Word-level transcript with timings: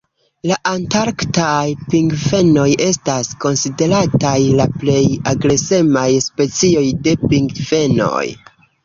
La 0.49 0.55
Antarktaj 0.67 1.65
pingvenoj 1.93 2.63
estas 2.85 3.29
konsiderataj 3.45 4.33
la 4.61 4.67
plej 4.79 5.03
agresemaj 5.33 6.07
specioj 6.29 6.83
de 7.09 7.15
pingvenoj. 7.27 8.25